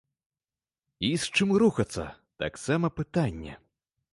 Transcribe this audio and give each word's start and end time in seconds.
І 1.09 1.11
з 1.25 1.35
чым 1.37 1.53
рухацца, 1.63 2.07
таксама 2.45 2.87
пытанне. 3.03 3.53